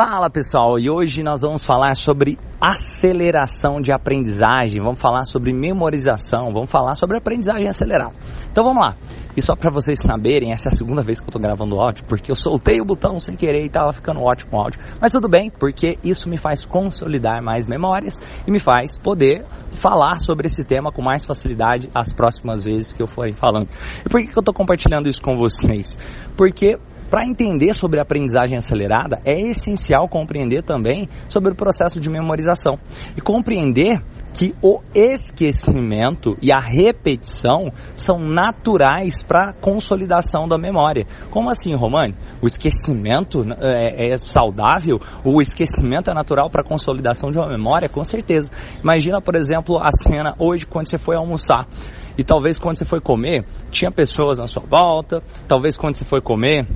[0.00, 6.52] Fala pessoal, e hoje nós vamos falar sobre aceleração de aprendizagem, vamos falar sobre memorização,
[6.52, 8.12] vamos falar sobre aprendizagem acelerada.
[8.48, 8.94] Então vamos lá.
[9.36, 12.04] E só para vocês saberem, essa é a segunda vez que eu estou gravando áudio,
[12.06, 14.80] porque eu soltei o botão sem querer e estava ficando ótimo o áudio.
[15.00, 19.44] Mas tudo bem, porque isso me faz consolidar mais memórias e me faz poder
[19.80, 23.68] falar sobre esse tema com mais facilidade as próximas vezes que eu for falando.
[24.06, 25.98] E por que, que eu estou compartilhando isso com vocês?
[26.36, 26.78] Porque
[27.10, 32.78] para entender sobre a aprendizagem acelerada, é essencial compreender também sobre o processo de memorização
[33.16, 34.02] e compreender
[34.38, 41.06] que o esquecimento e a repetição são naturais para a consolidação da memória.
[41.30, 42.14] Como assim, Romani?
[42.40, 45.00] O esquecimento é, é saudável?
[45.24, 47.88] O esquecimento é natural para a consolidação de uma memória?
[47.88, 48.50] Com certeza.
[48.80, 51.66] Imagina, por exemplo, a cena hoje quando você foi almoçar.
[52.16, 56.20] E talvez quando você foi comer, tinha pessoas na sua volta, talvez quando você foi
[56.20, 56.66] comer,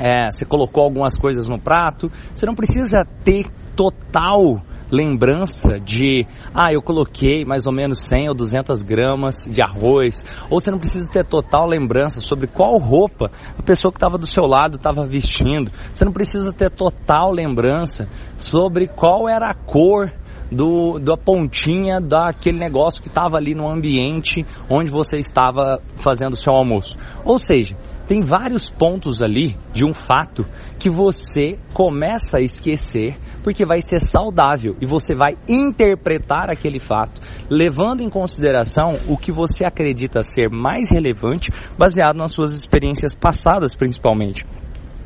[0.00, 3.46] é, você colocou algumas coisas no prato, você não precisa ter
[3.76, 10.24] total lembrança de, ah, eu coloquei mais ou menos 100 ou 200 gramas de arroz,
[10.50, 14.26] ou você não precisa ter total lembrança sobre qual roupa a pessoa que estava do
[14.26, 20.12] seu lado estava vestindo, você não precisa ter total lembrança sobre qual era a cor
[20.50, 26.36] do, da pontinha daquele negócio que estava ali no ambiente onde você estava fazendo o
[26.36, 26.98] seu almoço.
[27.24, 27.76] Ou seja,
[28.10, 30.44] tem vários pontos ali de um fato
[30.80, 37.20] que você começa a esquecer porque vai ser saudável e você vai interpretar aquele fato
[37.48, 43.76] levando em consideração o que você acredita ser mais relevante baseado nas suas experiências passadas
[43.76, 44.44] principalmente.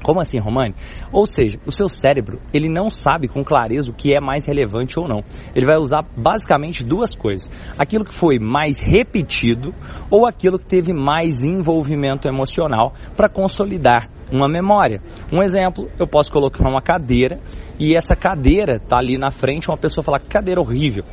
[0.05, 0.75] Como assim, Romani?
[1.11, 5.01] Ou seja, o seu cérebro, ele não sabe com clareza o que é mais relevante
[5.01, 5.25] ou não.
[5.57, 7.51] Ele vai usar basicamente duas coisas.
[7.79, 9.75] Aquilo que foi mais repetido
[10.11, 15.01] ou aquilo que teve mais envolvimento emocional para consolidar uma memória.
[15.33, 17.41] Um exemplo, eu posso colocar uma cadeira
[17.79, 21.05] e essa cadeira está ali na frente, uma pessoa fala, cadeira horrível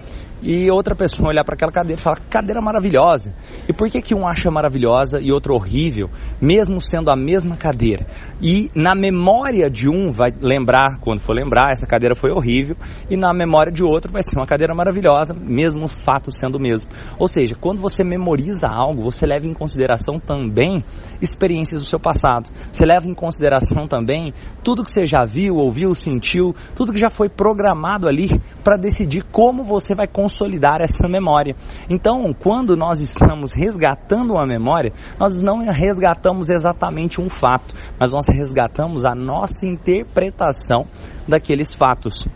[0.42, 3.34] e outra pessoa olhar para aquela cadeira e falar cadeira maravilhosa.
[3.70, 6.10] E por que que um acha maravilhosa e outro horrível,
[6.42, 8.08] mesmo sendo a mesma cadeira?
[8.42, 12.76] E na memória de um vai lembrar, quando for lembrar, essa cadeira foi horrível,
[13.08, 16.60] e na memória de outro vai ser uma cadeira maravilhosa, mesmo o fato sendo o
[16.60, 16.90] mesmo.
[17.20, 20.84] Ou seja, quando você memoriza algo, você leva em consideração também
[21.22, 22.50] experiências do seu passado.
[22.72, 27.10] Você leva em consideração também tudo que você já viu, ouviu, sentiu, tudo que já
[27.12, 31.56] foi programado ali para decidir como você vai consolidar essa memória.
[31.90, 38.26] Então, quando nós estamos resgatando uma memória, nós não resgatamos exatamente um fato, mas nós
[38.28, 40.88] resgatamos a nossa interpretação
[41.28, 42.28] daqueles fatos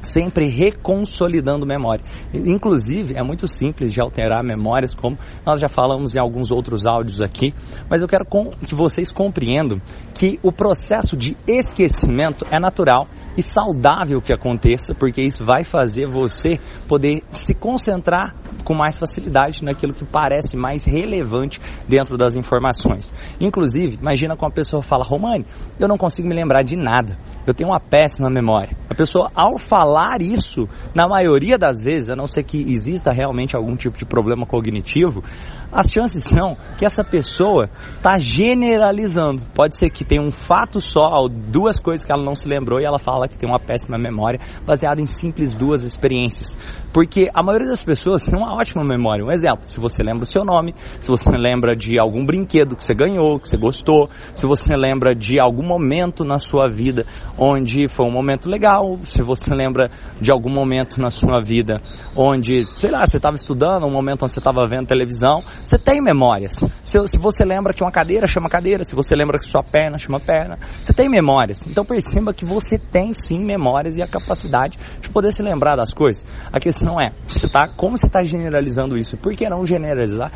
[0.00, 2.04] sempre reconsolidando memória.
[2.32, 7.20] Inclusive, é muito simples de alterar memórias, como nós já falamos em alguns outros áudios
[7.20, 7.52] aqui,
[7.90, 8.24] mas eu quero
[8.64, 9.80] que vocês compreendam
[10.14, 16.06] que o processo de esquecimento é natural e saudável que aconteça, porque isso vai fazer
[16.06, 16.58] você
[16.88, 23.12] poder se concentrar com mais facilidade naquilo que parece mais relevante dentro das informações.
[23.40, 25.46] Inclusive, imagina quando a pessoa fala, Romani,
[25.78, 28.76] eu não consigo me lembrar de nada, eu tenho uma péssima memória.
[28.90, 33.56] A pessoa, ao falar isso, na maioria das vezes, a não ser que exista realmente
[33.56, 35.22] algum tipo de problema cognitivo,
[35.70, 39.42] as chances são que essa pessoa está generalizando.
[39.54, 42.80] Pode ser que tenha um fato só, ou duas coisas que ela não se lembrou
[42.80, 46.56] e ela fala que tem uma péssima memória, baseada em simples duas experiências.
[46.92, 49.24] Porque a maioria das pessoas tem uma ótima memória.
[49.24, 52.84] Um exemplo, se você lembra o seu nome, se você lembra de algum brinquedo que
[52.84, 57.04] você ganhou, que você gostou, se você lembra de algum momento na sua vida
[57.38, 59.90] onde foi um momento legal, se você lembra
[60.20, 61.80] de algum momento na sua vida
[62.16, 66.00] onde, sei lá, você estava estudando, um momento onde você estava vendo televisão, você tem
[66.00, 66.52] memórias.
[66.84, 69.98] Se, se, você lembra que uma cadeira chama cadeira, se você lembra que sua perna
[69.98, 71.66] chama perna, você tem memórias.
[71.66, 75.90] Então perceba que você tem sim memórias e a capacidade de poder se lembrar das
[75.90, 76.24] coisas.
[76.52, 79.16] A questão é, você tá, como você está generalizando isso?
[79.16, 80.30] Por que não generalizar,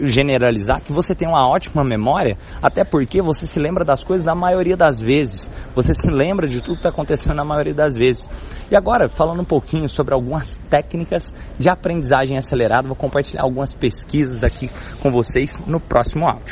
[0.00, 4.34] generalizar que você tem uma ótima memória, até porque você se lembra das coisas na
[4.34, 5.50] maioria das vezes.
[5.74, 8.28] Você se lembra de tudo que está acontecendo na maioria das vezes.
[8.70, 14.42] E agora, falando um pouquinho sobre algumas técnicas de aprendizagem acelerada, vou compartilhar algumas pesquisas
[14.42, 14.70] aqui
[15.02, 16.44] com vocês no próximo áudio.